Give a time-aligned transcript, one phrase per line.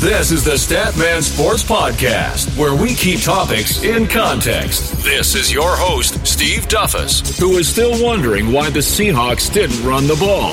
[0.00, 4.92] This is the Statman Sports Podcast, where we keep topics in context.
[5.02, 10.06] This is your host, Steve Duffus, who is still wondering why the Seahawks didn't run
[10.06, 10.52] the ball.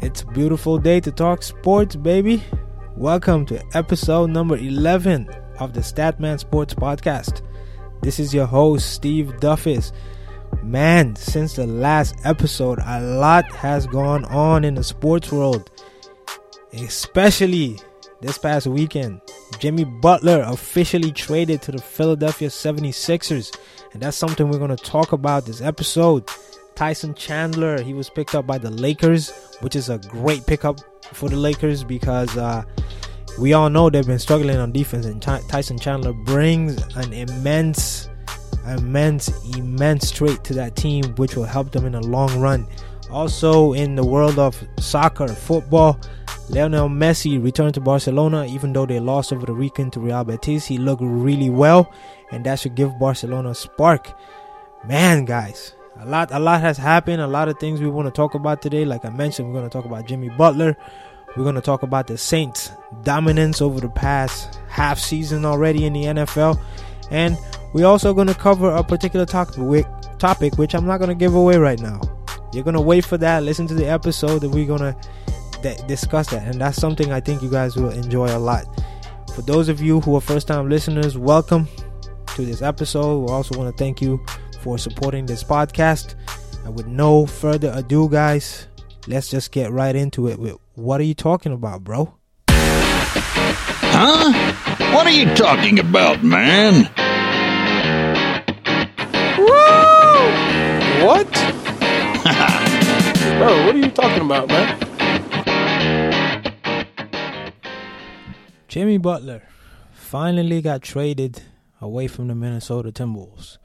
[0.00, 2.42] It's a beautiful day to talk sports, baby.
[2.96, 5.28] Welcome to episode number 11
[5.60, 7.42] of the Statman Sports Podcast.
[8.02, 9.92] This is your host, Steve Duffus.
[10.62, 15.70] Man, since the last episode, a lot has gone on in the sports world,
[16.72, 17.78] especially
[18.20, 19.20] this past weekend.
[19.58, 23.56] Jimmy Butler officially traded to the Philadelphia 76ers,
[23.92, 26.28] and that's something we're going to talk about this episode.
[26.74, 30.80] Tyson Chandler, he was picked up by the Lakers, which is a great pickup
[31.12, 32.62] for the Lakers because uh,
[33.38, 38.08] we all know they've been struggling on defense, and Ty- Tyson Chandler brings an immense
[38.66, 42.66] immense, immense trait to that team, which will help them in the long run.
[43.10, 46.00] Also, in the world of soccer, football,
[46.48, 50.66] Lionel Messi returned to Barcelona, even though they lost over the weekend to Real Betis.
[50.66, 51.92] He looked really well,
[52.30, 54.12] and that should give Barcelona a spark.
[54.84, 57.22] Man, guys, a lot, a lot has happened.
[57.22, 58.84] A lot of things we want to talk about today.
[58.84, 60.76] Like I mentioned, we're going to talk about Jimmy Butler.
[61.36, 62.72] We're going to talk about the Saints'
[63.04, 66.58] dominance over the past half season already in the NFL,
[67.10, 67.38] and
[67.72, 69.86] we're also going to cover a particular topic,
[70.18, 72.00] topic which I'm not going to give away right now.
[72.52, 76.28] You're going to wait for that, listen to the episode, and we're going to discuss
[76.30, 76.46] that.
[76.46, 78.64] And that's something I think you guys will enjoy a lot.
[79.34, 81.66] For those of you who are first time listeners, welcome
[82.34, 83.20] to this episode.
[83.20, 84.22] We also want to thank you
[84.60, 86.14] for supporting this podcast.
[86.64, 88.68] And with no further ado, guys,
[89.06, 90.38] let's just get right into it.
[90.38, 92.14] With what are you talking about, bro?
[93.94, 94.94] Huh?
[94.94, 96.90] What are you talking about, man?
[101.04, 101.32] What?
[103.38, 104.78] Bro, what are you talking about, man?
[108.68, 109.42] Jimmy Butler
[109.92, 111.42] finally got traded
[111.80, 113.58] away from the Minnesota Timberwolves.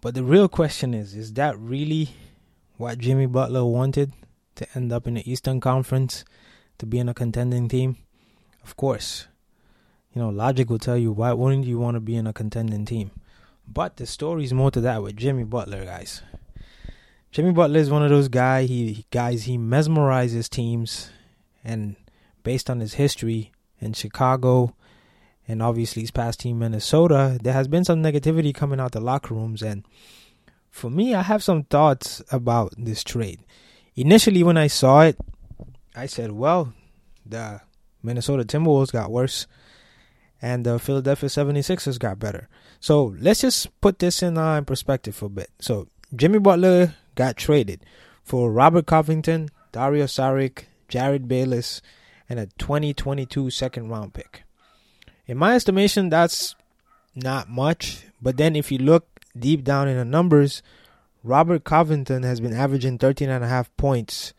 [0.00, 2.10] But the real question is is that really
[2.76, 4.12] what Jimmy Butler wanted
[4.56, 6.24] to end up in the Eastern Conference
[6.78, 7.96] to be in a contending team?
[8.64, 9.28] Of course.
[10.14, 12.84] You know, logic will tell you why wouldn't you want to be in a contending
[12.84, 13.10] team?
[13.70, 16.22] But the story's more to that with Jimmy Butler, guys.
[17.30, 21.10] Jimmy Butler is one of those guy he guys he mesmerizes teams
[21.62, 21.96] and
[22.42, 24.74] based on his history in Chicago
[25.46, 29.34] and obviously his past team Minnesota, there has been some negativity coming out the locker
[29.34, 29.84] rooms and
[30.70, 33.40] for me I have some thoughts about this trade.
[33.94, 35.18] Initially when I saw it,
[35.94, 36.72] I said, well,
[37.26, 37.60] the
[38.02, 39.46] Minnesota Timberwolves got worse
[40.40, 42.48] and the Philadelphia 76ers got better.
[42.80, 45.50] So let's just put this in uh, perspective for a bit.
[45.58, 47.84] So Jimmy Butler got traded
[48.22, 51.82] for Robert Covington, Dario Saric, Jerryd Bayless,
[52.28, 54.44] and a 2022 second round pick.
[55.26, 56.54] In my estimation, that's
[57.14, 58.04] not much.
[58.20, 59.06] But then if you look
[59.38, 60.62] deep down in the numbers,
[61.22, 64.32] Robert Covington has been averaging 13 and a half points.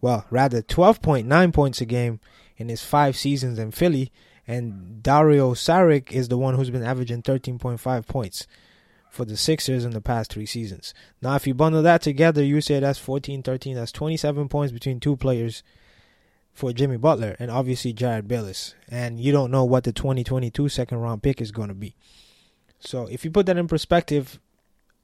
[0.00, 2.20] Well, rather 12.9 points a game
[2.56, 4.12] in his five seasons in Philly
[4.46, 8.46] and Dario Saric is the one who's been averaging 13.5 points
[9.10, 10.94] for the Sixers in the past three seasons.
[11.22, 13.74] Now, if you bundle that together, you say that's 14 13.
[13.74, 15.62] That's 27 points between two players
[16.52, 18.74] for Jimmy Butler and obviously Jerryd Bayless.
[18.88, 21.96] And you don't know what the 2022 second round pick is going to be.
[22.78, 24.38] So, if you put that in perspective,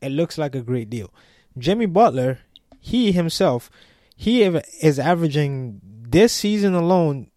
[0.01, 1.13] it looks like a great deal.
[1.59, 2.41] Jimmy Butler,
[2.79, 3.71] he himself,
[4.15, 7.32] he is averaging this season alone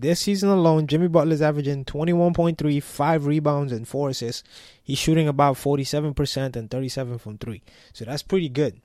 [0.00, 4.44] this season alone, Jimmy Butler is averaging 21.3, 5 rebounds, and 4 assists.
[4.82, 7.62] He's shooting about 47% and 37 from 3.
[7.92, 8.80] So that's pretty good.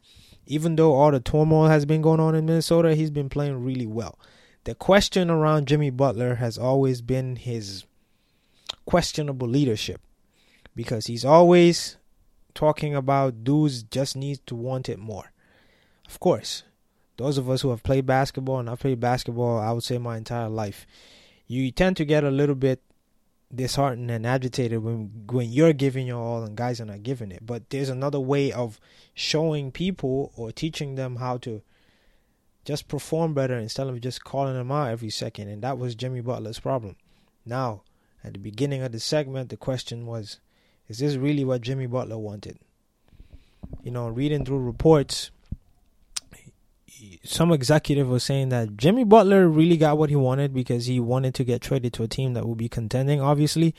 [0.45, 3.87] Even though all the turmoil has been going on in Minnesota, he's been playing really
[3.87, 4.19] well.
[4.65, 7.85] The question around Jimmy Butler has always been his
[8.85, 10.01] questionable leadership
[10.75, 11.97] because he's always
[12.53, 15.31] talking about dudes just need to want it more.
[16.07, 16.63] Of course,
[17.17, 20.17] those of us who have played basketball and I've played basketball, I would say my
[20.17, 20.85] entire life,
[21.47, 22.81] you tend to get a little bit
[23.53, 27.45] disheartened and agitated when when you're giving your all and guys are not giving it.
[27.45, 28.79] But there's another way of
[29.13, 31.61] showing people or teaching them how to
[32.65, 35.49] just perform better instead of just calling them out every second.
[35.49, 36.95] And that was Jimmy Butler's problem.
[37.45, 37.83] Now,
[38.23, 40.39] at the beginning of the segment, the question was,
[40.87, 42.57] is this really what Jimmy Butler wanted?
[43.83, 45.31] You know, reading through reports,
[47.23, 51.33] some executive was saying that Jimmy Butler really got what he wanted because he wanted
[51.35, 53.21] to get traded to a team that will be contending.
[53.21, 53.73] Obviously,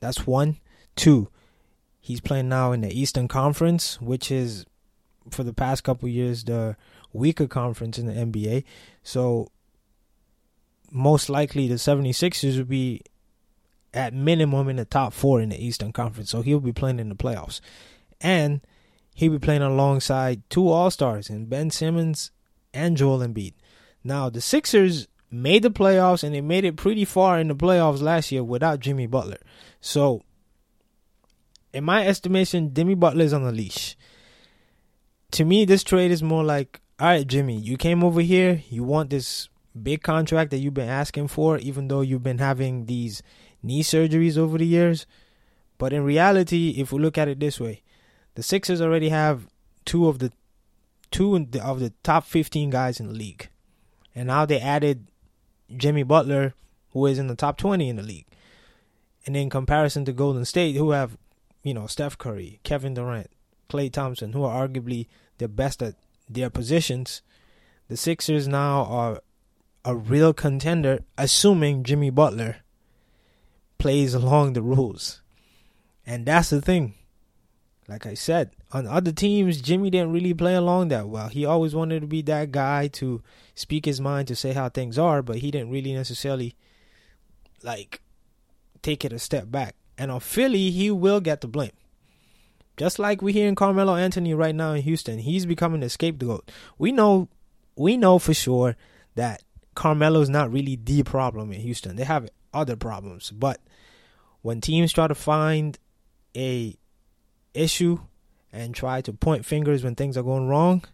[0.00, 0.58] that's one.
[0.96, 1.28] Two,
[2.00, 4.66] he's playing now in the Eastern Conference, which is
[5.30, 6.76] for the past couple years the
[7.12, 8.64] weaker conference in the NBA.
[9.02, 9.48] So
[10.90, 13.02] most likely the 76ers would be
[13.92, 16.30] at minimum in the top 4 in the Eastern Conference.
[16.30, 17.60] So he'll be playing in the playoffs.
[18.20, 18.60] And
[19.14, 22.30] he'll be playing alongside two All-Stars and Ben Simmons
[22.72, 23.54] and Joel Embiid.
[24.02, 28.02] Now, the Sixers made the playoffs and they made it pretty far in the playoffs
[28.02, 29.38] last year without Jimmy Butler.
[29.80, 30.22] So,
[31.72, 33.96] in my estimation, Jimmy Butler is on the leash.
[35.32, 38.82] To me, this trade is more like, all right, Jimmy, you came over here, you
[38.82, 39.48] want this
[39.80, 43.22] big contract that you've been asking for, even though you've been having these
[43.62, 45.06] knee surgeries over the years.
[45.78, 47.82] But in reality, if we look at it this way,
[48.34, 49.46] the Sixers already have
[49.84, 50.32] two of the
[51.10, 53.48] two of the top 15 guys in the league.
[54.14, 55.08] And now they added
[55.76, 56.54] Jimmy Butler,
[56.90, 58.26] who is in the top 20 in the league.
[59.26, 61.16] And in comparison to Golden State, who have,
[61.62, 63.30] you know, Steph Curry, Kevin Durant,
[63.68, 65.06] Klay Thompson, who are arguably
[65.38, 65.94] the best at
[66.28, 67.22] their positions,
[67.88, 69.20] the Sixers now are
[69.84, 72.58] a real contender, assuming Jimmy Butler
[73.78, 75.22] plays along the rules.
[76.06, 76.94] And that's the thing.
[77.90, 81.26] Like I said, on other teams, Jimmy didn't really play along that well.
[81.26, 83.20] He always wanted to be that guy to
[83.56, 86.54] speak his mind, to say how things are, but he didn't really necessarily
[87.64, 88.00] like
[88.80, 89.74] take it a step back.
[89.98, 91.72] And on Philly, he will get the blame.
[92.76, 96.48] Just like we hear in Carmelo Anthony right now in Houston, he's becoming the scapegoat.
[96.78, 97.28] We know
[97.74, 98.76] we know for sure
[99.16, 99.42] that
[99.74, 101.96] Carmelo is not really the problem in Houston.
[101.96, 103.60] They have other problems, but
[104.42, 105.76] when teams try to find
[106.36, 106.76] a
[107.54, 108.00] issue
[108.52, 110.84] and try to point fingers when things are going wrong,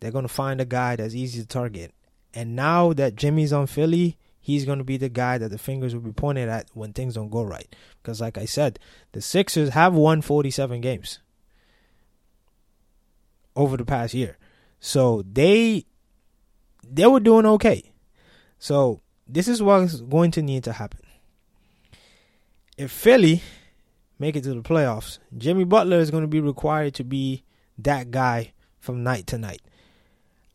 [0.00, 1.92] they're going to find a guy that's easy to target.
[2.34, 5.94] And now that Jimmy's on Philly, he's going to be the guy that the fingers
[5.94, 7.74] will be pointed at when things don't go right.
[8.02, 8.78] Because, like I said,
[9.12, 11.20] the Sixers have won 47 games
[13.56, 14.36] over the past year.
[14.78, 15.86] So they
[16.88, 17.90] they were doing okay.
[18.58, 21.00] So this is what's going to need to happen.
[22.76, 23.42] If Philly
[24.18, 27.44] make it to the playoffs, Jimmy Butler is going to be required to be
[27.78, 29.62] that guy from night to night.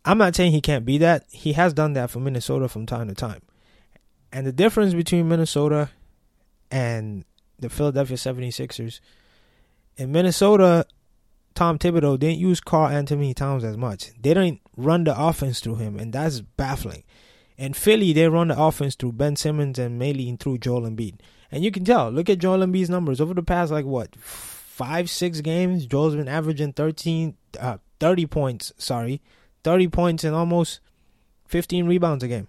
[0.04, 1.26] I'm not saying he can't be that.
[1.30, 3.42] He has done that for Minnesota from time to time.
[4.32, 5.90] And the difference between Minnesota
[6.72, 7.26] and
[7.60, 9.00] the Philadelphia 76ers,
[9.98, 10.86] in Minnesota,
[11.54, 14.12] Tom Thibodeau didn't use Karl-Anthony Towns as much.
[14.14, 17.04] They didn't run the offense through him, and that's baffling.
[17.62, 21.20] In Philly, they run the offense through Ben Simmons and mainly through Joel Embiid.
[21.52, 22.10] And you can tell.
[22.10, 25.86] Look at Joel Embiid's numbers over the past like what five, six games.
[25.86, 28.74] Joel's been averaging 13, uh, 30 points.
[28.80, 29.22] Sorry,
[29.64, 30.80] thirty points and almost
[31.46, 32.48] fifteen rebounds a game.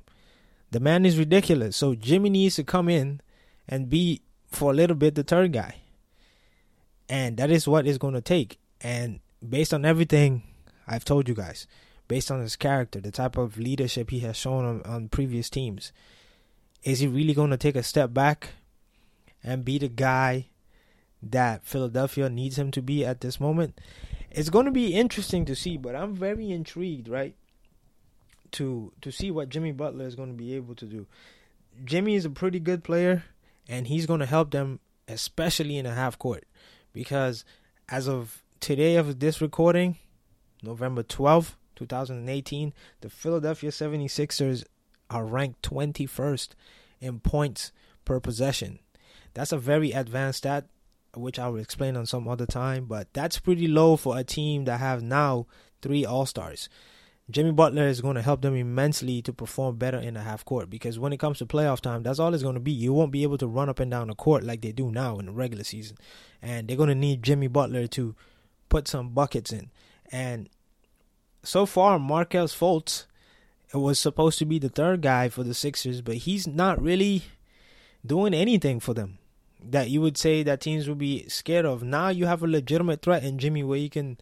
[0.71, 1.77] The man is ridiculous.
[1.77, 3.21] So Jimmy needs to come in
[3.69, 5.77] and be for a little bit the third guy.
[7.11, 8.59] And that is what it's going to take.
[8.81, 10.43] And based on everything
[10.89, 11.67] I've told you guys,
[12.13, 15.93] based on his character, the type of leadership he has shown on, on previous teams,
[16.83, 18.51] is he really going to take a step back
[19.43, 20.49] and be the guy
[21.23, 23.81] that Philadelphia needs him to be at this moment.
[24.31, 27.35] It's going to be interesting to see, but I'm very intrigued, right?
[28.59, 31.07] To to see what Jimmy Butler is going to be able to do.
[31.83, 33.25] Jimmy is a pretty good player,
[33.67, 36.45] and he's going to help them, especially in a half court,
[36.93, 37.47] because
[37.89, 39.97] as of today of this recording,
[40.63, 41.55] November 12th,
[41.87, 44.65] 2018, the Philadelphia 76ers
[45.11, 46.51] are ranked 21st
[47.01, 47.73] in points
[48.05, 48.79] per possession.
[49.35, 50.67] That's a very advanced stat,
[51.15, 52.87] which I will explain on some other time.
[52.87, 55.47] But that's pretty low for a team that have now
[55.81, 56.69] three All Stars.
[57.31, 60.69] Jimmy Butler is going to help them immensely to perform better in the half court
[60.69, 62.73] because when it comes to playoff time, that's all it's going to be.
[62.73, 65.19] You won't be able to run up and down the court like they do now
[65.19, 65.97] in the regular season.
[66.43, 68.15] And they're going to need Jimmy Butler to
[68.69, 69.71] put some buckets in.
[70.11, 70.49] And
[71.43, 73.07] so far, Markelle Fultz
[73.75, 77.25] was supposed to be the third guy for the Sixers, but he's not really
[78.05, 79.19] doing anything for them
[79.65, 81.83] that you would say that teams would be scared of.
[81.83, 84.19] Now you have a legitimate threat in Jimmy where you can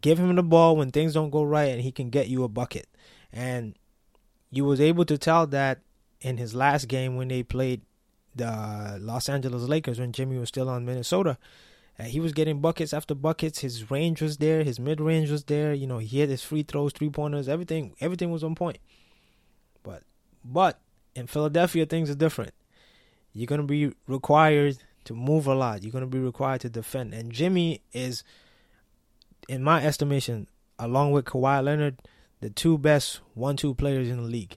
[0.00, 2.48] give him the ball when things don't go right and he can get you a
[2.48, 2.86] bucket.
[3.32, 3.74] And
[4.50, 5.80] you was able to tell that
[6.20, 7.82] in his last game when they played
[8.34, 11.38] the Los Angeles Lakers when Jimmy was still on Minnesota.
[11.98, 13.60] Uh, he was getting buckets after buckets.
[13.60, 14.64] His range was there.
[14.64, 15.72] His mid range was there.
[15.72, 17.94] You know, he had his free throws, three pointers, everything.
[18.00, 18.78] Everything was on point.
[19.82, 20.02] But,
[20.44, 20.80] but
[21.14, 22.52] in Philadelphia, things are different
[23.34, 25.82] you're to be required to move a lot.
[25.82, 27.12] You're to be required to defend.
[27.12, 28.22] And Jimmy is,
[29.48, 30.46] in my estimation,
[30.78, 32.00] along with Kawhi Leonard,
[32.40, 34.56] the two best one-two players in the league.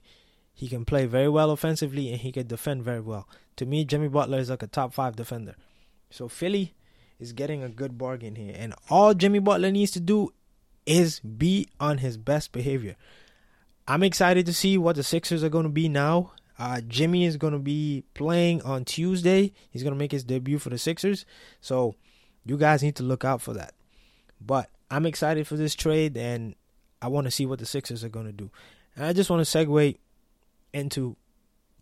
[0.54, 3.28] He can play very well offensively and he can defend very well.
[3.56, 5.56] To me, Jimmy Butler is like a top five defender.
[6.10, 6.74] So Philly
[7.18, 8.54] is getting a good bargain here.
[8.56, 10.32] And all Jimmy Butler needs to do
[10.86, 12.96] is be on his best behavior.
[13.86, 16.32] I'm excited to see what the Sixers are going to be now.
[16.58, 19.52] Uh, Jimmy is going to be playing on Tuesday.
[19.70, 21.24] He's going to make his debut for the Sixers.
[21.60, 21.94] So
[22.44, 23.74] you guys need to look out for that.
[24.40, 26.54] But I'm excited for this trade and
[27.00, 28.50] I want to see what the Sixers are going to do.
[28.96, 29.96] And I just want to segue
[30.72, 31.16] into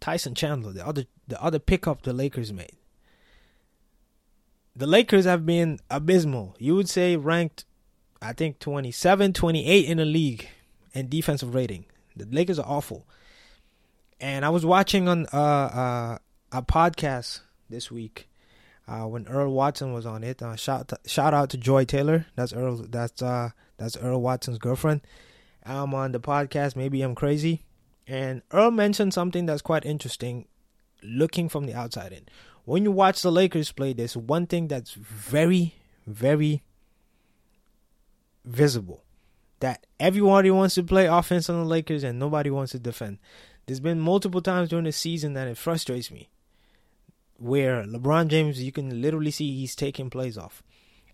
[0.00, 2.76] Tyson Chandler, the other the other pickup the Lakers made.
[4.76, 6.54] The Lakers have been abysmal.
[6.59, 7.64] You would say ranked
[8.21, 10.49] I think 27, 28 in the league
[10.92, 11.87] in defensive rating.
[12.16, 13.06] The Lakers are awful.
[14.21, 16.18] And I was watching on uh, uh,
[16.52, 18.28] a podcast this week
[18.88, 20.42] uh, when Earl Watson was on it.
[20.42, 22.26] Uh, shout shout out to Joy Taylor.
[22.35, 22.87] That's Earl.
[22.88, 25.02] That's uh that's Earl Watson's girlfriend.
[25.64, 26.76] I'm on the podcast.
[26.76, 27.62] Maybe I'm crazy.
[28.06, 30.47] And Earl mentioned something that's quite interesting,
[31.06, 32.26] looking from the outside in.
[32.64, 35.75] When you watch the Lakers play, there's one thing that's very,
[36.06, 36.62] very
[38.44, 39.04] visible
[39.60, 43.18] that everybody wants to play offense on the Lakers and nobody wants to defend.
[43.66, 46.28] There's been multiple times during the season that it frustrates me
[47.38, 50.62] where LeBron James, you can literally see he's taking plays off.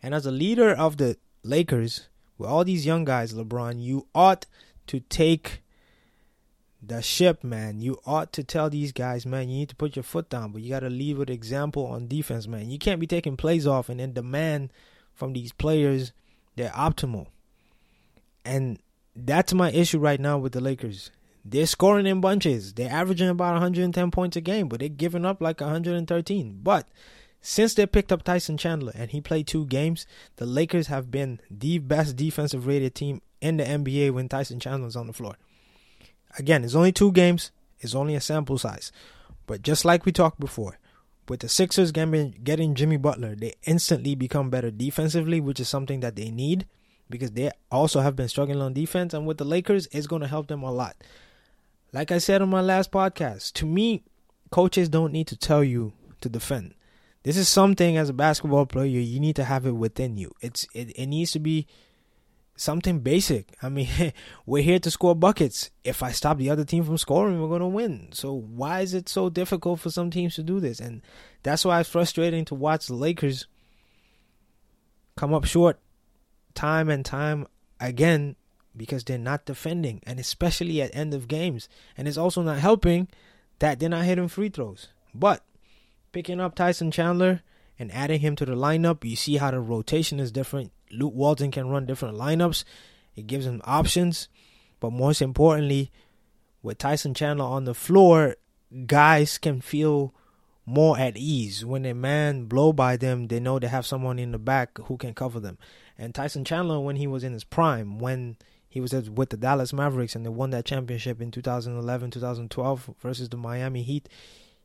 [0.03, 2.09] And as a leader of the Lakers,
[2.39, 4.47] with all these young guys, LeBron, you ought
[4.89, 5.62] to take
[6.83, 7.81] the ship, man.
[7.81, 10.63] You ought to tell these guys, man, you need to put your foot down, but
[10.63, 12.71] you got to leave an example on defense, man.
[12.71, 14.73] You can't be taking plays off and then demand
[15.15, 16.13] from these players
[16.57, 17.27] they're optimal.
[18.45, 18.79] And
[19.15, 21.11] that's my issue right now with the Lakers.
[21.45, 22.75] They're scoring in bunches.
[22.75, 26.61] They're averaging about 110 points a game, but they're giving up like 113.
[26.63, 26.89] But
[27.41, 31.41] since they picked up Tyson Chandler and he played two games, the Lakers have been
[31.51, 35.37] the best defensive rated team in the NBA when Tyson Chandler's on the floor.
[36.39, 38.93] Again, it's only two games, it's only a sample size.
[39.47, 40.79] But just like we talked before,
[41.29, 46.17] with the Sixers getting, Jimmy Butler, they instantly become better defensively, which is something that
[46.17, 46.67] they need
[47.09, 49.15] because they also have been struggling on defense.
[49.15, 50.97] And with the Lakers, it's going to help them a lot.
[51.93, 54.03] Like I said on my last podcast, to me,
[54.51, 56.75] coaches don't need to tell you to defend.
[57.23, 60.35] This is something as a basketball player you need to have it within you.
[60.41, 61.67] It's it, it needs to be
[62.57, 63.55] something basic.
[63.63, 63.89] I mean,
[64.47, 65.71] we're here to score buckets.
[65.85, 68.09] If I stop the other team from scoring, we're going to win.
[68.13, 70.81] So why is it so difficult for some teams to do this?
[70.81, 71.03] And
[71.43, 73.47] that's why it's frustrating to watch the Lakers
[75.17, 75.79] come up short
[76.55, 77.47] time and time
[77.81, 78.37] again
[78.75, 81.69] because they're not defending, and especially at end of games.
[81.97, 83.09] And it's also not helping
[83.59, 84.89] that they're not hitting free throws.
[85.15, 85.45] But
[86.13, 87.43] picking up Tyson Chandler
[87.79, 90.73] and adding him to the lineup, you see how the rotation is different.
[90.93, 92.65] Luke Walton can run different lineups.
[93.17, 94.29] It gives him options.
[94.79, 95.91] But most importantly,
[96.63, 98.37] with Tyson Chandler on the floor,
[98.87, 100.15] guys can feel
[100.65, 101.65] more at ease.
[101.65, 104.97] When a man blow by them, they know they have someone in the back who
[104.97, 105.59] can cover them.
[105.99, 108.37] And Tyson Chandler, when he was in his prime, when
[108.69, 113.29] he was with the Dallas Mavericks and they won that championship in 2011, 2012 versus
[113.29, 114.09] the Miami Heat.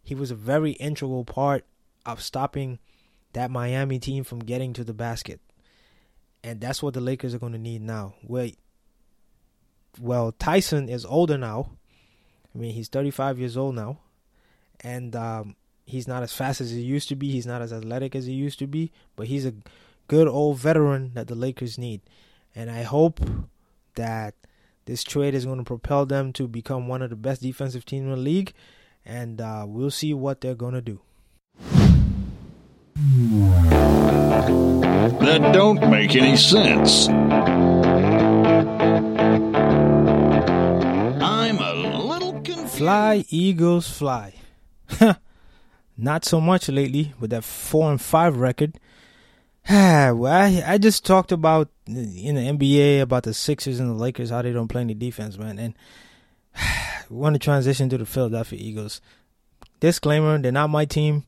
[0.01, 1.65] He was a very integral part
[2.05, 2.79] of stopping
[3.33, 5.41] that Miami team from getting to the basket.
[6.43, 8.15] And that's what the Lakers are going to need now.
[8.23, 8.57] Wait.
[9.99, 11.71] Well, Tyson is older now.
[12.53, 13.99] I mean, he's 35 years old now.
[14.81, 17.31] And um, he's not as fast as he used to be.
[17.31, 18.91] He's not as athletic as he used to be.
[19.15, 19.53] But he's a
[20.07, 22.01] good old veteran that the Lakers need.
[22.55, 23.19] And I hope
[23.95, 24.35] that
[24.87, 28.05] this trade is going to propel them to become one of the best defensive teams
[28.05, 28.53] in the league,
[29.05, 31.01] and uh, we'll see what they're going to do.
[35.19, 37.07] That don't make any sense.
[41.19, 42.77] I'm a little confused.
[42.77, 44.33] Fly, Eagles, fly.
[45.97, 48.79] Not so much lately with that four and five record.
[49.69, 54.31] well, I, I just talked about in the NBA about the Sixers and the Lakers
[54.31, 55.59] how they don't play any defense, man.
[55.59, 55.75] And
[57.11, 59.01] we want to transition to the Philadelphia Eagles.
[59.81, 61.25] Disclaimer: They're not my team.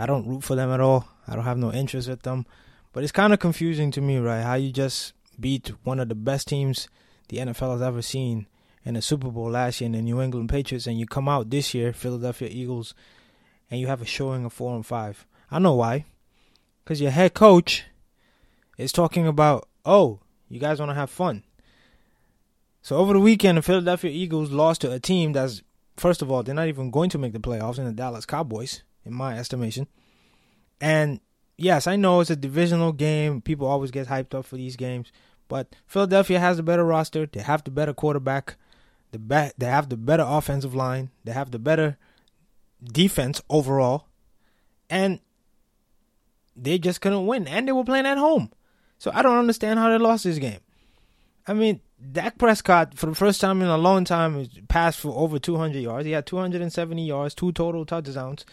[0.00, 1.08] I don't root for them at all.
[1.26, 2.46] I don't have no interest with them.
[2.92, 4.42] But it's kind of confusing to me, right?
[4.42, 6.88] How you just beat one of the best teams
[7.28, 8.46] the NFL has ever seen
[8.84, 11.50] in the Super Bowl last year in the New England Patriots, and you come out
[11.50, 12.94] this year, Philadelphia Eagles,
[13.70, 15.26] and you have a showing of four and five.
[15.50, 16.06] I know why
[16.90, 17.84] because your head coach
[18.76, 21.44] is talking about, oh, you guys want to have fun.
[22.82, 25.62] So over the weekend, the Philadelphia Eagles lost to a team that's,
[25.96, 28.82] first of all, they're not even going to make the playoffs in the Dallas Cowboys,
[29.10, 29.86] in my estimation.
[30.80, 31.20] And
[31.56, 33.40] yes, I know it's a divisional game.
[33.42, 35.12] People always get hyped up for these games.
[35.48, 37.26] But Philadelphia has the better roster.
[37.26, 38.56] They have the better quarterback.
[39.10, 41.10] The be- they have the better offensive line.
[41.24, 41.98] They have the better
[42.82, 44.06] defense overall.
[44.88, 45.20] And
[46.56, 48.50] they just couldn't win, and they were playing at home.
[48.98, 50.60] So I don't understand how they lost this game.
[51.46, 51.80] I mean,
[52.12, 56.06] Dak Prescott, for the first time in a long time, passed for over 200 yards.
[56.06, 58.44] He had 270 yards, two total touchdowns.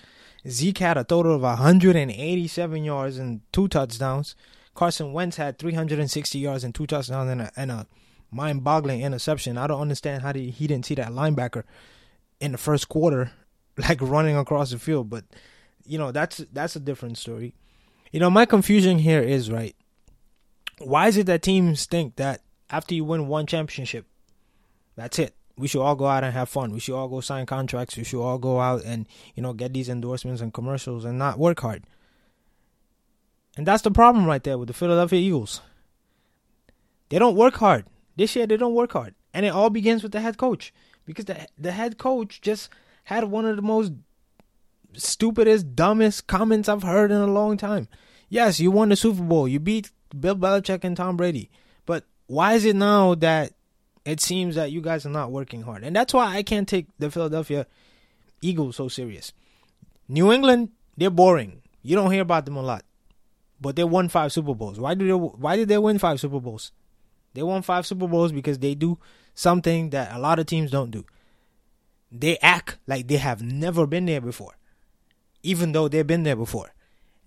[0.48, 4.36] Zeke had a total of 187 yards and two touchdowns.
[4.76, 7.88] Carson Wentz had 360 yards and two touchdowns and a, and a
[8.32, 9.58] mind-boggling interception.
[9.58, 11.64] I don't understand how he, he didn't see that linebacker
[12.40, 13.32] in the first quarter,
[13.78, 15.10] like running across the field.
[15.10, 15.26] But
[15.86, 17.56] you know that's that's a different story.
[18.12, 19.76] You know my confusion here is right.
[20.80, 24.06] Why is it that teams think that after you win one championship,
[24.96, 25.34] that's it?
[25.58, 26.72] We should all go out and have fun.
[26.72, 27.98] We should all go sign contracts.
[27.98, 31.40] We should all go out and you know get these endorsements and commercials and not
[31.40, 31.84] work hard.
[33.56, 35.62] And that's the problem right there with the Philadelphia Eagles.
[37.10, 37.86] They don't work hard.
[38.16, 39.16] This year they don't work hard.
[39.34, 40.74] And it all begins with the head coach.
[41.06, 42.70] Because the the head coach just
[43.06, 43.94] had one of the most
[44.94, 47.88] stupidest, dumbest comments I've heard in a long time.
[48.30, 49.48] Yes, you won the Super Bowl.
[49.48, 51.50] You beat Bill Belichick and Tom Brady.
[51.86, 53.54] But why is it now that
[54.08, 55.84] it seems that you guys are not working hard?
[55.84, 57.68] And that's why I can't take the Philadelphia
[58.42, 59.34] Eagles so serious.
[60.08, 61.62] New England, they're boring.
[61.82, 62.84] You don't hear about them a lot
[63.60, 64.80] but they won five Super Bowls.
[64.80, 66.72] Why did they why did they win five Super Bowls?
[67.34, 68.98] They won five Super Bowls because they do
[69.34, 71.06] something that a lot of teams don't do.
[72.12, 74.58] They act like they have never been there before,
[75.44, 76.74] even though they've been there before.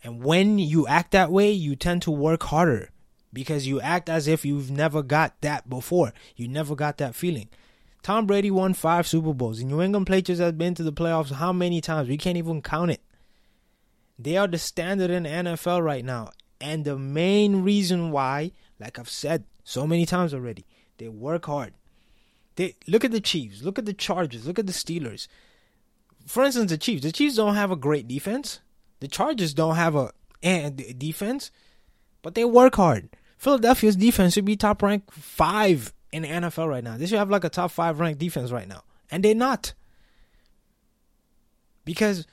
[0.03, 2.91] And when you act that way, you tend to work harder
[3.33, 6.13] because you act as if you've never got that before.
[6.37, 7.49] You never got that feeling.
[8.03, 9.59] Tom Brady won five Super Bowls.
[9.59, 12.09] The New England Patriots have been to the playoffs how many times?
[12.09, 13.03] We can't even count it.
[14.19, 16.31] They are the standard in the NFL right now.
[16.61, 20.67] And the main reason why, like I've said so many times already,
[20.99, 21.75] they work hard.
[22.57, 25.27] They look at the Chiefs, look at the Chargers, look at the Steelers.
[26.27, 27.03] For instance, the Chiefs.
[27.03, 28.61] The Chiefs don't have a great defense.
[29.01, 31.51] The Chargers don't have a eh, defense,
[32.21, 33.09] but they work hard.
[33.41, 36.99] Philadelphia's defense should be top rank five in the NFL right now.
[36.99, 39.73] They should have like a top five ranked defense right now, and they're not.
[41.87, 42.27] Because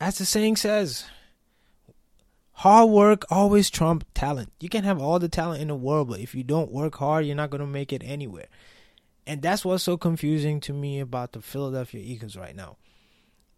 [0.00, 1.04] as the saying says,
[2.50, 4.50] hard work always trump talent.
[4.58, 7.24] You can have all the talent in the world, but if you don't work hard,
[7.24, 8.48] you're not going to make it anywhere.
[9.24, 12.76] And that's what's so confusing to me about the Philadelphia Eagles right now.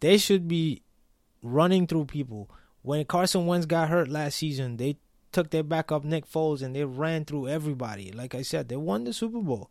[0.01, 0.83] They should be
[1.43, 2.51] running through people.
[2.83, 4.99] When Carson Wentz got hurt last season, they
[5.33, 8.13] took their backup Nick Foles and they ran through everybody.
[8.13, 9.71] Like I said, they won the Super Bowl.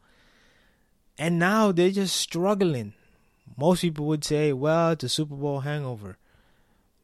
[1.18, 2.94] And now they're just struggling.
[3.58, 6.18] Most people would say, well, it's a Super Bowl hangover.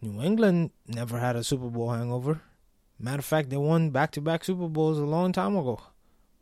[0.02, 2.42] New England never had a Super Bowl hangover.
[3.00, 5.80] Matter of fact, they won back to back Super Bowls a long time ago.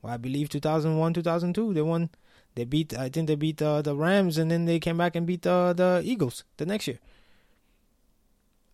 [0.02, 1.74] Well, I believe 2001, 2002.
[1.74, 2.10] They won.
[2.56, 2.98] They beat.
[2.98, 5.74] I think they beat uh, the Rams, and then they came back and beat uh,
[5.74, 7.00] the Eagles the next year.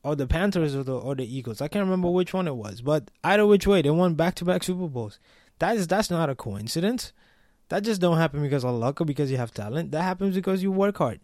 [0.03, 1.61] Or the Panthers or the or the Eagles.
[1.61, 4.45] I can't remember which one it was, but either which way, they won back to
[4.45, 5.19] back Super Bowls.
[5.59, 7.13] That is that's not a coincidence.
[7.69, 9.91] That just don't happen because of luck or because you have talent.
[9.91, 11.19] That happens because you work hard.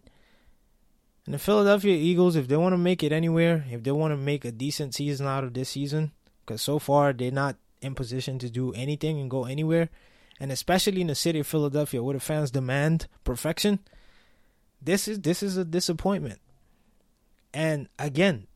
[1.26, 4.18] And the Philadelphia Eagles, if they want to make it anywhere, if they want to
[4.18, 6.14] make a decent season out of this season,
[6.46, 9.90] because so far they're not in position to do anything and go anywhere,
[10.40, 13.80] and especially in the city of Philadelphia where the fans demand perfection,
[14.82, 16.40] this is this is a disappointment.
[17.54, 18.47] And again,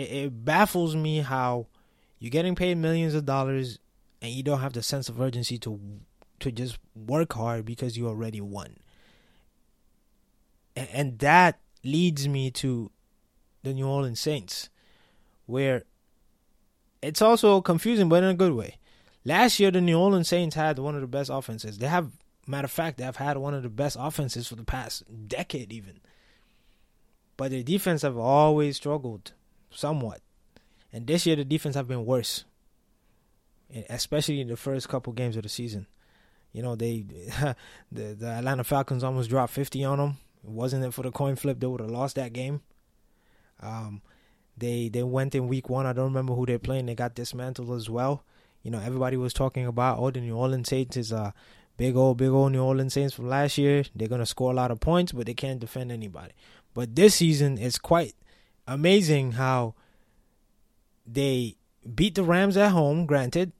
[0.00, 1.66] it, it baffles me how
[2.18, 3.78] you're getting paid millions of dollars
[4.22, 5.80] and you don't have the sense of urgency to
[6.40, 8.76] to just work hard because you already won.
[10.74, 12.90] And, and that leads me to
[13.62, 14.70] the New Orleans Saints,
[15.44, 15.84] where
[17.02, 18.76] it's also confusing, but in a good way.
[19.24, 21.76] Last year, the New Orleans Saints had one of the best offenses.
[21.76, 22.10] They have,
[22.46, 25.72] matter of fact, they have had one of the best offenses for the past decade,
[25.74, 26.00] even.
[27.36, 29.32] But their defense have always struggled
[29.70, 30.20] somewhat,
[30.92, 32.44] and this year the defense have been worse,
[33.88, 35.86] especially in the first couple games of the season.
[36.52, 37.04] You know, they
[37.92, 41.36] the the Atlanta Falcons almost dropped fifty on them It wasn't it for the coin
[41.36, 42.60] flip, they would have lost that game.
[43.60, 44.02] Um,
[44.56, 45.86] they they went in week one.
[45.86, 46.86] I don't remember who they're playing.
[46.86, 48.24] They got dismantled as well.
[48.62, 51.32] You know, everybody was talking about oh the New Orleans Saints is a
[51.76, 53.84] big old big old New Orleans Saints from last year.
[53.94, 56.32] They're gonna score a lot of points, but they can't defend anybody.
[56.74, 58.14] But this season is quite
[58.70, 59.74] amazing how
[61.04, 61.56] they
[61.94, 63.04] beat the Rams at home.
[63.04, 63.52] Granted,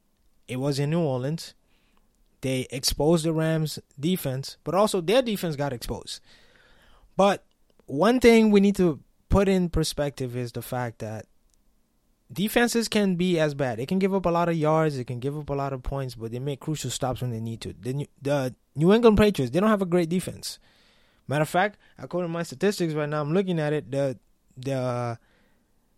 [0.46, 1.54] it was in New Orleans.
[2.40, 6.20] They exposed the Rams defense, but also their defense got exposed.
[7.16, 7.44] But
[7.84, 11.26] one thing we need to put in perspective is the fact that
[12.32, 13.78] defenses can be as bad.
[13.78, 15.82] They can give up a lot of yards, they can give up a lot of
[15.82, 17.74] points, but they make crucial stops when they need to.
[17.74, 20.58] The New, the New England Patriots, they don't have a great defense.
[21.28, 23.90] Matter of fact, according to my statistics right now, I'm looking at it.
[23.90, 24.18] The
[24.56, 25.18] the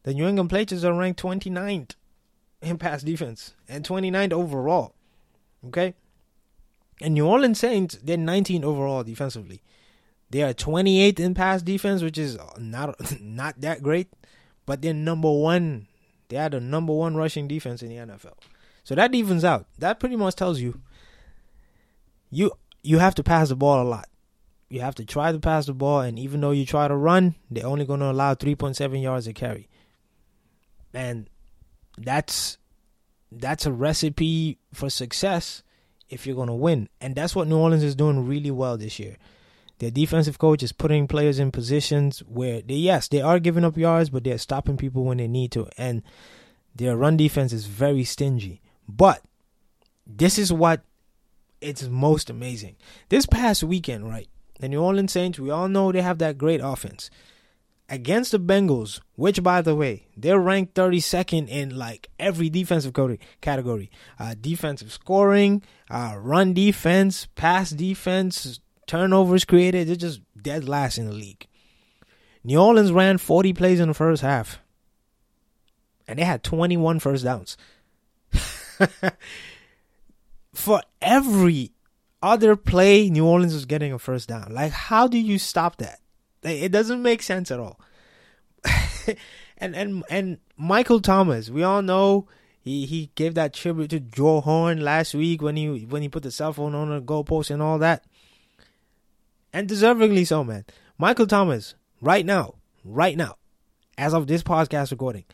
[0.04, 1.94] the New England Patriots are ranked 29th
[2.60, 4.94] in pass defense and 29th overall.
[5.68, 5.94] Okay,
[7.00, 9.62] And New Orleans Saints, they're 19 overall defensively.
[10.30, 14.08] They are 28th in pass defense, which is not not that great,
[14.66, 15.86] but they're number one.
[16.28, 18.34] They are the number one rushing defense in the NFL.
[18.82, 19.66] So that evens out.
[19.78, 20.80] That pretty much tells you
[22.30, 22.50] you
[22.82, 24.08] you have to pass the ball a lot.
[24.72, 27.34] You have to try to pass the ball, and even though you try to run,
[27.50, 29.68] they're only going to allow 3.7 yards a carry,
[30.94, 31.28] and
[31.98, 32.56] that's
[33.30, 35.62] that's a recipe for success
[36.08, 36.88] if you're going to win.
[37.02, 39.18] And that's what New Orleans is doing really well this year.
[39.78, 43.76] Their defensive coach is putting players in positions where they yes, they are giving up
[43.76, 45.68] yards, but they're stopping people when they need to.
[45.76, 46.02] And
[46.74, 48.62] their run defense is very stingy.
[48.88, 49.22] But
[50.06, 50.80] this is what
[51.60, 52.76] it's most amazing.
[53.10, 54.28] This past weekend, right?
[54.62, 57.10] The New Orleans Saints, we all know they have that great offense.
[57.88, 62.94] Against the Bengals, which by the way, they're ranked 32nd in like every defensive
[63.40, 63.90] category.
[64.20, 69.88] Uh, defensive scoring, uh, run defense, pass defense, turnovers created.
[69.88, 71.48] They're just dead last in the league.
[72.44, 74.60] New Orleans ran 40 plays in the first half.
[76.06, 77.56] And they had 21 first downs.
[80.54, 81.72] For every
[82.22, 84.52] other play, New Orleans was getting a first down.
[84.52, 86.00] Like, how do you stop that?
[86.42, 87.80] It doesn't make sense at all.
[89.58, 92.28] and and and Michael Thomas, we all know
[92.60, 96.22] he he gave that tribute to Joe Horn last week when he when he put
[96.22, 98.04] the cell phone on the goalpost and all that,
[99.52, 100.64] and deservingly so, man.
[100.98, 102.54] Michael Thomas, right now,
[102.84, 103.36] right now,
[103.98, 105.24] as of this podcast recording,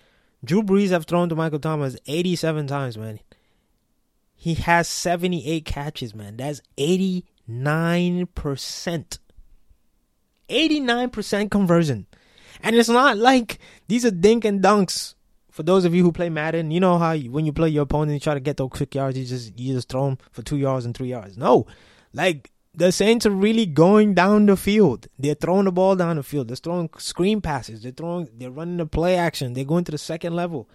[0.45, 3.21] Drew Brees have thrown to Michael Thomas 87 times, man.
[4.41, 6.37] He has 78 catches, man.
[6.37, 7.25] That's 89%.
[10.49, 12.07] 89% conversion.
[12.63, 15.17] And it's not like these are dink and dunks.
[15.51, 17.83] For those of you who play Madden, you know how you, when you play your
[17.83, 20.43] opponent, you try to get those quick yards, you just you just throw them for
[20.43, 21.37] two yards and three yards.
[21.37, 21.67] No,
[22.13, 25.09] like the Saints are really going down the field.
[25.19, 26.47] They're throwing the ball down the field.
[26.47, 27.83] They're throwing screen passes.
[27.83, 28.29] They're throwing.
[28.37, 29.55] They're running the play action.
[29.55, 30.71] They're going to the second level,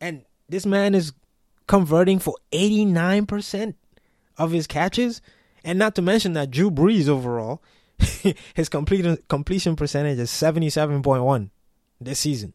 [0.00, 1.12] and this man is
[1.66, 3.76] converting for eighty nine percent
[4.36, 5.20] of his catches,
[5.64, 7.62] and not to mention that Drew Brees overall,
[8.54, 11.50] his complete completion percentage is seventy seven point one
[12.00, 12.52] this season.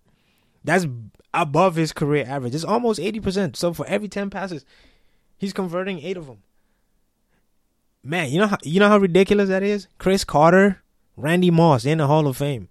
[0.63, 0.85] That's
[1.33, 2.55] above his career average.
[2.55, 3.55] It's almost eighty percent.
[3.55, 4.65] So for every ten passes,
[5.37, 6.43] he's converting eight of them
[8.03, 9.87] man, you know how you know how ridiculous that is?
[9.97, 10.81] Cris Carter,
[11.15, 12.69] Randy Moss in the Hall of Fame.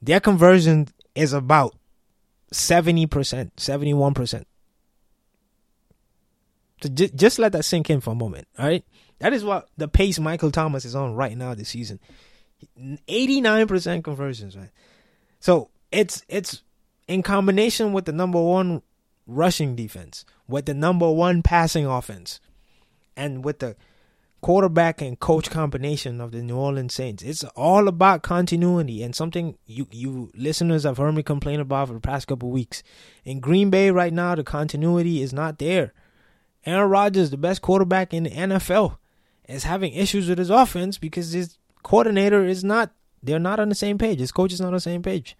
[0.00, 1.74] Their conversion is about
[2.52, 4.44] 70%, 71%.
[6.86, 8.84] So just, let that sink in for a moment, all right?
[9.18, 12.00] That is what the pace Michael Thomas is on right now this season.
[12.78, 14.70] 89% conversions, right?
[15.40, 16.62] So it's it's
[17.08, 18.82] in combination with the number one
[19.26, 22.40] rushing defense, with the number one passing offense
[23.16, 23.76] and with the
[24.40, 27.22] quarterback and coach combination of the New Orleans Saints.
[27.22, 31.94] It's all about continuity and something you you listeners have heard me complain about for
[31.94, 32.82] the past couple weeks.
[33.24, 35.92] In Green Bay right now, the continuity is not there.
[36.66, 38.98] Aaron Rodgers, the best quarterback in the NFL,
[39.48, 42.90] is having issues with his offense because his coordinator is not
[43.22, 44.18] they're not on the same page.
[44.18, 45.36] His coach is not on the same page.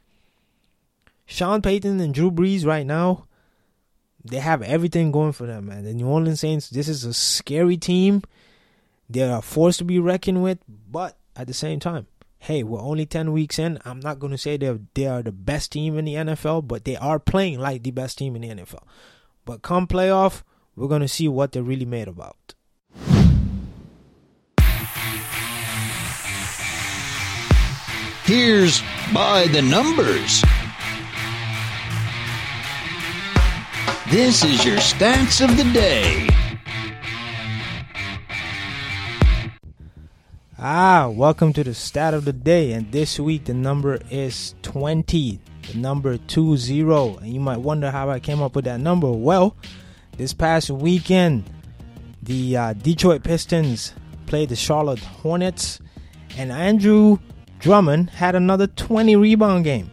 [1.27, 3.27] Sean Payton and Drew Brees right now
[4.31, 5.85] they have everything going for them, man.
[5.85, 8.23] The New Orleans Saints, this is a scary team.
[9.09, 12.07] They are a force to be reckoned with, but at the same time,
[12.39, 13.79] hey, we're only 10 weeks in.
[13.85, 16.85] I'm not going to say they're, they are the best team in the NFL, but
[16.85, 18.83] they are playing like the best team in the NFL.
[19.45, 20.43] But come playoff,
[20.77, 22.55] we're going to see what they're really made about.
[28.25, 28.83] Here's
[29.15, 30.43] by the numbers.
[34.11, 36.29] This is your stats of the day.
[40.59, 42.73] Ah, welcome to the stat of the day.
[42.73, 45.39] And this week the number is 20,
[45.71, 46.81] the number 20.
[46.81, 49.11] And you might wonder how I came up with that number.
[49.11, 49.57] Well,
[50.17, 51.45] this past weekend,
[52.23, 53.93] the uh, Detroit Pistons
[54.27, 55.81] played the Charlotte Hornets,
[56.37, 57.19] and Andre
[57.59, 59.91] Drummond had another 20 rebound game.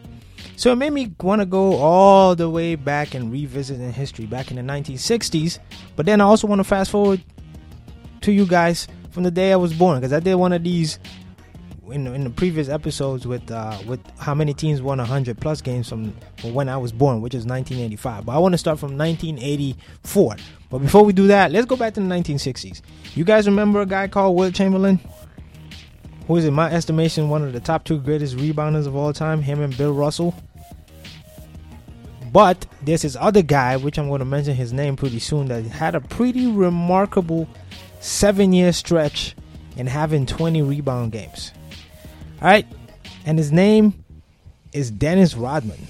[0.56, 4.26] So it made me want to go all the way back and revisit in history
[4.26, 5.58] back in the 1960s.
[5.96, 7.22] But then I also want to fast forward
[8.20, 10.98] to you guys from the day I was born because I did one of these
[11.90, 15.88] in, in the previous episodes with uh, with how many teams won 100 plus games
[15.88, 18.26] from, when I was born, which is 1985.
[18.26, 20.36] But I want to start from 1984.
[20.70, 22.82] But before we do that, let's go back to the 1960s.
[23.14, 25.00] You guys remember a guy called Wilt Chamberlain?
[26.26, 29.42] who is in my estimation one of the top two greatest rebounders of all time,
[29.42, 30.34] him and Bill Russell.
[32.32, 35.64] But there's this other guy, which I'm going to mention his name pretty soon, that
[35.64, 37.48] had a pretty remarkable
[38.00, 39.36] seven year stretch
[39.76, 41.52] and having 20 rebound games.
[42.40, 42.66] All right.
[43.26, 44.04] And his name
[44.72, 45.86] is Dennis Rodman.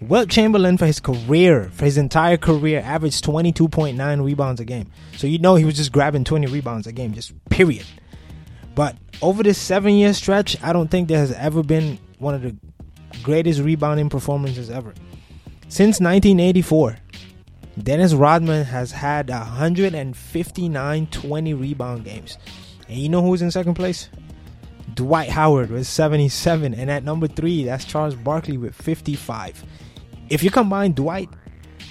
[0.00, 4.90] Wilt Chamberlain for his career, for his entire career, averaged 22.9 rebounds a game.
[5.16, 7.86] So you know he was just grabbing 20 rebounds a game, just period.
[8.74, 12.42] But over this seven year stretch, I don't think there has ever been one of
[12.42, 12.56] the
[13.22, 14.92] greatest rebounding performances ever.
[15.68, 16.98] Since 1984,
[17.82, 22.38] Dennis Rodman has had 159 20 rebound games.
[22.88, 24.08] And you know who's in second place?
[24.94, 26.74] Dwight Howard with 77.
[26.74, 29.64] And at number three, that's Charles Barkley with 55.
[30.28, 31.28] If you combine Dwight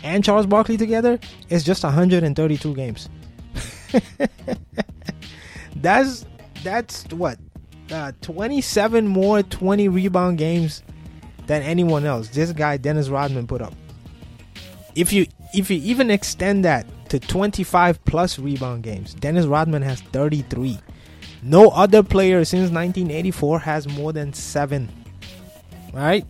[0.04, 3.10] and Charles Barkley together, it's just 132 games.
[5.76, 6.26] that's
[6.64, 7.38] that's what
[7.92, 10.84] uh, 27 more 20 rebound games
[11.48, 12.30] than anyone else.
[12.30, 13.74] This guy Dennis Rodman put up.
[14.96, 20.02] If you if you even extend that to 25 plus rebound games, Dennis Rodman has
[20.02, 20.80] 33.
[21.44, 24.90] No other player since 1984 has more than seven.
[25.94, 26.26] Right?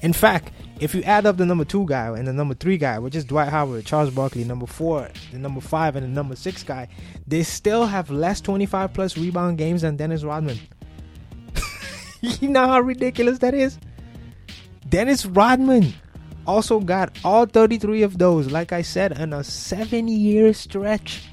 [0.00, 2.98] In fact, if you add up the number two guy and the number three guy,
[2.98, 6.62] which is Dwight Howard, Charles Barkley, number four, the number five, and the number six
[6.62, 6.88] guy,
[7.26, 10.58] they still have less 25 plus rebound games than Dennis Rodman.
[12.20, 13.78] you know how ridiculous that is?
[14.88, 15.92] Dennis Rodman
[16.46, 21.28] also got all 33 of those, like I said, in a seven year stretch.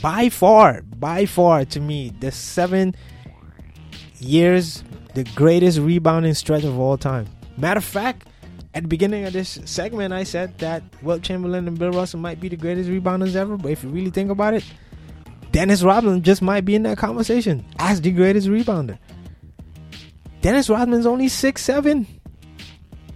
[0.00, 2.94] By far, by far, to me, the seven
[4.20, 4.84] years,
[5.14, 7.26] the greatest rebounding stretch of all time.
[7.56, 8.28] Matter of fact,
[8.74, 12.38] at the beginning of this segment, I said that Wilt Chamberlain and Bill Russell might
[12.38, 13.56] be the greatest rebounders ever.
[13.56, 14.64] But if you really think about it,
[15.50, 18.98] Dennis Rodman just might be in that conversation as the greatest rebounder.
[20.42, 22.06] Dennis Rodman's only six seven.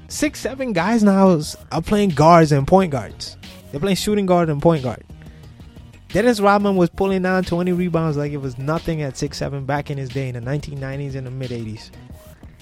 [0.08, 1.40] Six seven guys now
[1.70, 3.36] are playing guards and point guards.
[3.70, 5.04] They're playing shooting guard and point guard.
[6.12, 9.90] Dennis Rodman was pulling down 20 rebounds like it was nothing at six seven back
[9.90, 11.90] in his day in the 1990s and the mid 80s.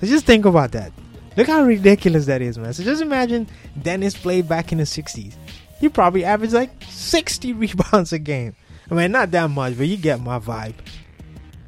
[0.00, 0.92] So just think about that.
[1.36, 2.72] Look how ridiculous that is, man.
[2.72, 3.48] So just imagine
[3.82, 5.34] Dennis played back in the 60s.
[5.80, 8.54] He probably averaged like 60 rebounds a game.
[8.90, 10.74] I mean, not that much, but you get my vibe.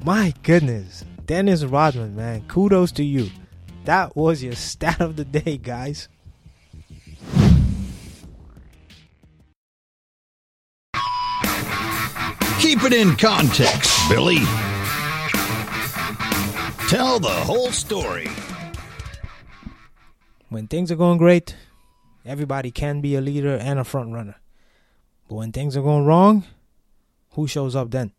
[0.04, 1.04] My goodness.
[1.26, 2.42] Dennis Rodman, man.
[2.48, 3.30] Kudos to you.
[3.84, 6.08] That was your stat of the day, guys.
[12.82, 14.38] Keep it in context, Billy.
[16.88, 18.28] Tell the whole story.
[20.48, 21.54] When things are going great,
[22.26, 24.34] everybody can be a leader and a front runner.
[25.28, 26.42] But when things are going wrong,
[27.30, 28.10] who shows up then?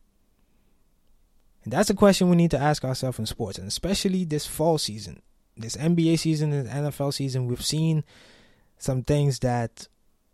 [1.65, 4.77] And that's a question we need to ask ourselves in sports, and especially this fall
[4.77, 5.21] season,
[5.57, 7.47] this NBA season and NFL season.
[7.47, 8.05] We've seen
[8.77, 9.89] some things that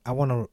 [0.05, 0.51] I want to,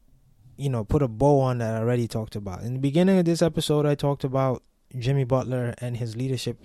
[0.57, 2.63] you know, put a bow on that I already talked about.
[2.63, 4.63] In the beginning of this episode, I talked about
[4.99, 6.59] Jimmy Butler and his leadership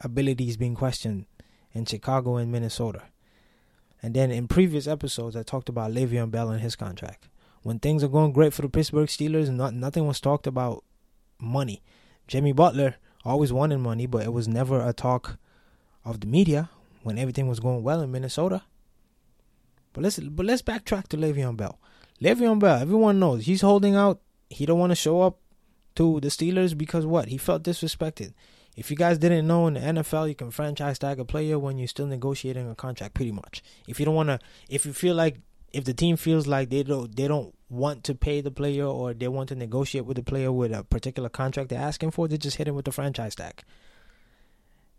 [0.00, 1.26] abilities being questioned
[1.72, 3.02] in Chicago and Minnesota.
[4.02, 7.28] And then in previous episodes, I talked about Le'Veon Bell and his contract.
[7.62, 10.84] When things are going great for the Pittsburgh Steelers, not nothing was talked about
[11.40, 11.82] money.
[12.28, 15.38] Jimmy Butler always wanted money, but it was never a talk
[16.04, 16.70] of the media
[17.02, 18.62] when everything was going well in Minnesota.
[19.92, 21.80] But let's but let's backtrack to Le'Veon Bell.
[22.20, 24.20] Le'Veon Bell, everyone knows he's holding out.
[24.50, 25.38] He don't want to show up
[25.94, 27.28] to the Steelers because what?
[27.28, 28.32] He felt disrespected.
[28.76, 31.78] If you guys didn't know, in the NFL, you can franchise tag a player when
[31.78, 33.62] you're still negotiating a contract, pretty much.
[33.86, 35.36] If you don't want to, if you feel like,
[35.72, 39.12] if the team feels like they don't, they don't want to pay the player or
[39.14, 42.38] they want to negotiate with the player with a particular contract they're asking for, they
[42.38, 43.62] just hit him with the franchise tag.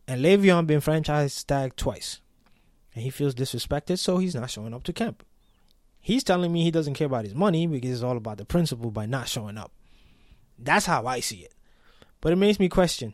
[0.08, 2.22] And Le'Veon been franchise tagged twice,
[2.94, 5.24] and he feels disrespected, so he's not showing up to camp.
[6.02, 8.92] He's telling me he doesn't care about his money because it's all about the principle
[8.92, 9.72] by not showing up.
[10.58, 11.54] That's how I see it.
[12.22, 13.14] But it makes me question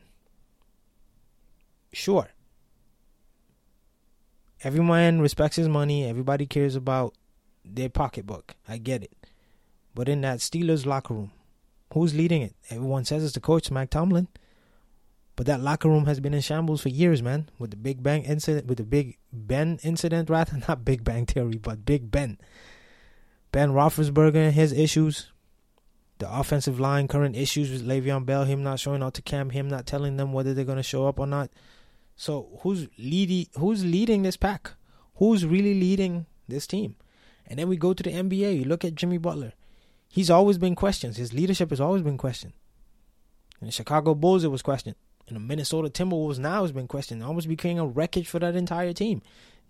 [1.94, 2.30] Sure.
[4.64, 6.06] Everyone respects his money.
[6.06, 7.14] Everybody cares about
[7.64, 8.56] their pocketbook.
[8.68, 9.14] I get it.
[9.94, 11.32] But in that Steelers locker room,
[11.94, 12.56] who's leading it?
[12.70, 14.28] Everyone says it's the coach, Mike Tomlin.
[15.36, 17.50] But that locker room has been in shambles for years, man.
[17.60, 21.58] With the Big Bang incident, with the Big Ben incident, rather not Big Bang Theory,
[21.58, 22.38] but Big Ben.
[23.56, 25.32] Ben Roethlisberger and his issues,
[26.18, 29.70] the offensive line current issues with Le'Veon Bell, him not showing out to camp, him
[29.70, 31.50] not telling them whether they're going to show up or not.
[32.18, 33.48] So who's leading?
[33.58, 34.72] Who's leading this pack?
[35.16, 36.98] Who's really leading this team?
[37.48, 38.60] And then we go to the NBA.
[38.60, 39.54] You look at Jimmy Butler.
[40.10, 41.16] He's always been questioned.
[41.16, 42.52] His leadership has always been questioned.
[43.62, 44.98] In the Chicago Bulls, it was questioned.
[45.30, 47.22] In the Minnesota Timberwolves, now has been questioned.
[47.22, 49.22] It almost became a wreckage for that entire team.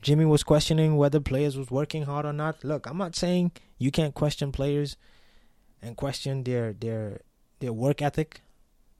[0.01, 2.63] Jimmy was questioning whether players was working hard or not.
[2.63, 4.97] Look, I'm not saying you can't question players
[5.81, 7.21] and question their their
[7.59, 8.41] their work ethic.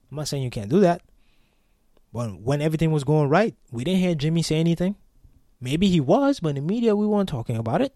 [0.10, 1.02] I'm not saying you can't do that.
[2.14, 4.96] But when everything was going right, we didn't hear Jimmy say anything.
[5.60, 7.94] Maybe he was, but in the media we weren't talking about it.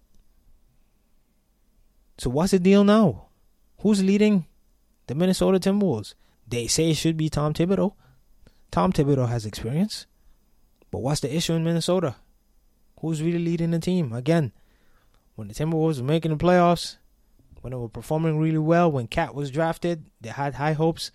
[2.18, 3.28] So what's the deal now?
[3.80, 4.46] Who's leading
[5.08, 6.16] the Minnesota Timberwolves?
[6.46, 7.94] They say it should be Tom Thibodeau.
[8.72, 10.06] Tom Thibodeau has experience.
[10.92, 12.16] But what's the issue in Minnesota?
[13.00, 14.12] Who's really leading the team?
[14.12, 14.52] Again,
[15.40, 16.98] when the Timberwolves were making the playoffs,
[17.62, 21.12] when they were performing really well, when KAT was drafted, they had high hopes,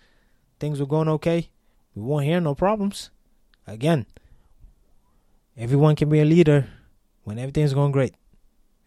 [0.59, 1.51] things were going okay.
[1.93, 3.11] We won't hear no problems.
[3.67, 4.07] Again,
[5.55, 6.67] everyone can be a leader
[7.23, 8.15] when everything's going great.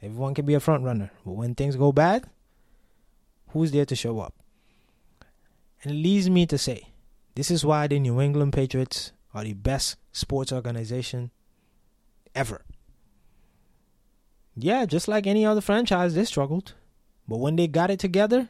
[0.03, 1.13] Everyone can be a front runner.
[1.25, 2.29] But when things go bad,
[3.51, 4.35] who's there to show up?
[5.85, 6.89] And it leads me to say,
[7.37, 11.31] this is why the New England Patriots are the best sports organization
[12.35, 12.65] ever.
[14.61, 16.75] Yeah, just like any other franchise, they struggled.
[17.29, 18.49] But when they got it together,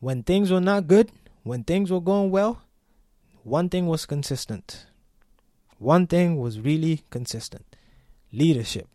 [0.00, 1.10] when things were not good,
[1.44, 2.62] when things were going well,
[3.42, 4.86] one thing was consistent.
[5.78, 7.64] One thing was really consistent
[8.32, 8.88] leadership.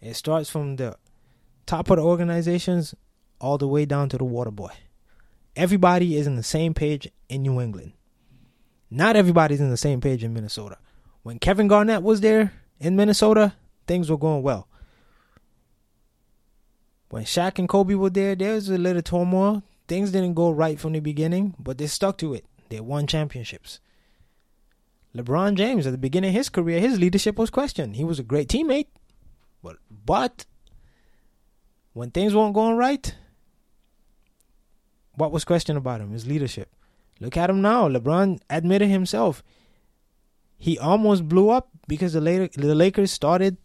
[0.00, 0.96] It starts from the
[1.66, 2.94] top of the organizations
[3.38, 4.72] all the way down to the water boy.
[5.54, 7.92] Everybody is in the same page in New England.
[8.90, 10.78] Not everybody's in the same page in Minnesota.
[11.22, 13.54] When Kevin Garnett was there in Minnesota,
[13.86, 14.68] things were going well.
[17.12, 19.62] When Shaq and Kobe were there, there was a little turmoil.
[19.86, 22.46] Things didn't go right from the beginning, but they stuck to it.
[22.70, 23.80] They won championships.
[25.14, 27.96] LeBron James, at the beginning of his career, his leadership was questioned.
[27.96, 28.86] He was a great teammate,
[29.62, 30.46] but but
[31.92, 33.14] when things weren't going right,
[35.12, 36.12] what was questioned about him?
[36.12, 36.74] His leadership.
[37.20, 37.90] Look at him now.
[37.90, 39.42] LeBron admitted himself.
[40.56, 42.22] He almost blew up because the
[42.54, 43.58] the Lakers started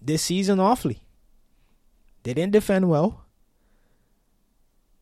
[0.00, 1.07] this season awfully.
[2.22, 3.24] They didn't defend well.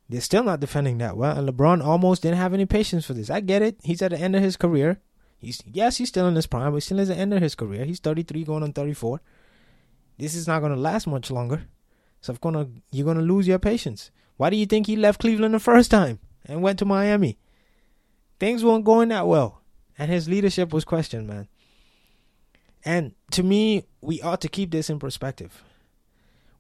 [0.09, 3.29] They're still not defending that well, and LeBron almost didn't have any patience for this.
[3.29, 3.79] I get it.
[3.83, 5.01] He's at the end of his career.
[5.39, 7.85] He's yes, he's still in his prime, but still at the end of his career.
[7.85, 9.21] He's 33 going on 34.
[10.19, 11.67] This is not to last much longer.
[12.21, 14.11] So I'm gonna you're to lose your patience.
[14.37, 17.39] Why do you think he left Cleveland the first time and went to Miami?
[18.39, 19.63] Things weren't going that well,
[19.99, 21.49] and his leadership was questioned, man.
[22.85, 25.65] And to me, we ought to keep this in perspective.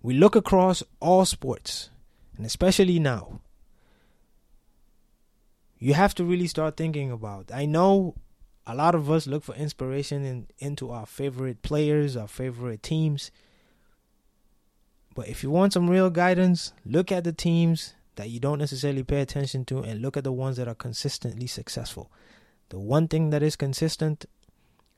[0.02, 1.90] We look across all sports
[2.36, 3.40] and especially now,
[5.78, 7.50] you have to really start thinking about.
[7.52, 8.14] I know
[8.66, 13.30] a lot of us look for inspiration in, into our favorite players, our favorite teams.
[15.14, 19.02] But if you want some real guidance, look at the teams that you don't necessarily
[19.02, 22.10] pay attention to and look at the ones that are consistently successful.
[22.70, 24.26] The one thing that is consistent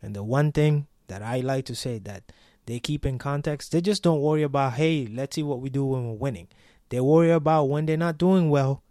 [0.01, 2.33] and the one thing that I like to say that
[2.69, 5.87] they keep in context, they just don't worry about, hey, let's see what we do
[5.87, 6.49] when we're winning.
[6.91, 8.83] They worry about when they're not doing well,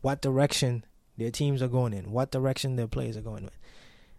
[0.00, 0.82] what direction
[1.18, 3.50] their teams are going in, what direction their players are going in.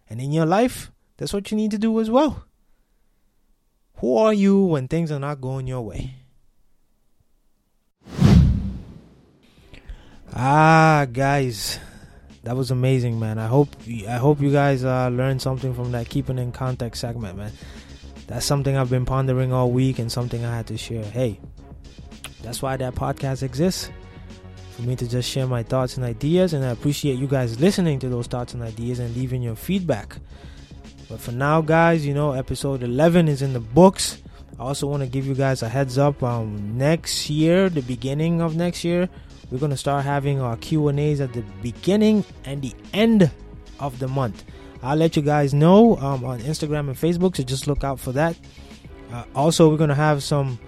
[0.08, 2.44] And in your life, that's what you need to do as well.
[3.96, 6.14] Who are you when things are not going your way?
[10.32, 11.80] Ah, guys,
[12.44, 13.40] that was amazing, man.
[13.40, 13.74] I hope
[14.08, 17.52] I hope you guys uh, learned something from that keeping in context segment, man.
[18.30, 21.02] That's something I've been pondering all week and something I had to share.
[21.02, 21.40] Hey,
[22.44, 23.90] that's why that podcast exists.
[24.76, 27.98] For me to just share my thoughts and ideas, and I appreciate you guys listening
[27.98, 30.16] to those thoughts and ideas and leaving your feedback.
[31.08, 34.22] But for now, guys, you know, episode 11 is in the books.
[34.60, 36.22] I also want to give you guys a heads up.
[36.22, 39.08] Um, next year, the beginning of next year,
[39.50, 43.28] we're gonna start having our Q and A's at the beginning and the end
[43.80, 44.44] of the month.
[44.82, 48.12] I'll let you guys know um, on Instagram and Facebook, so just look out for
[48.12, 48.36] that.
[49.12, 50.58] Uh, also, we're gonna have some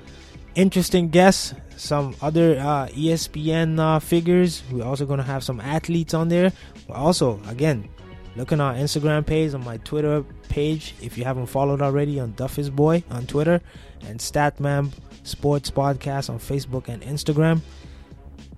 [0.54, 4.62] interesting guests, some other uh, ESPN uh, figures.
[4.70, 6.52] We're also going to have some athletes on there.
[6.86, 7.88] But also, again,
[8.36, 12.32] look on our Instagram page, on my Twitter page, if you haven't followed already, on
[12.32, 13.60] Duffy's Boy on Twitter,
[14.06, 14.92] and Statman
[15.22, 17.60] Sports Podcast on Facebook and Instagram.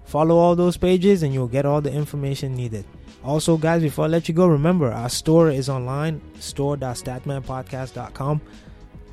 [0.05, 2.84] Follow all those pages and you'll get all the information needed.
[3.25, 8.41] Also, guys, before I let you go, remember our store is online store.statmanpodcast.com.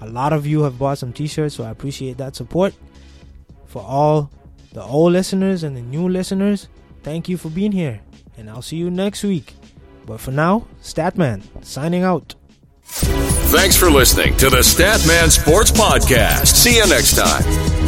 [0.01, 2.74] A lot of you have bought some t shirts, so I appreciate that support.
[3.68, 4.30] For all
[4.74, 6.68] the old listeners and the new listeners,
[7.03, 8.01] thank you for being here.
[8.38, 9.53] And I'll see you next week.
[10.05, 12.36] But for now, Statman signing out.
[12.84, 16.47] Thanks for listening to the Statman Sports Podcast.
[16.47, 17.80] See you next time.